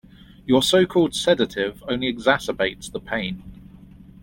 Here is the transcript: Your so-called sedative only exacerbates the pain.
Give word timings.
Your 0.47 0.63
so-called 0.63 1.13
sedative 1.13 1.83
only 1.87 2.11
exacerbates 2.11 2.91
the 2.91 2.99
pain. 2.99 3.43